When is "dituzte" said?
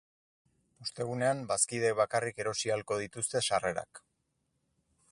3.05-3.45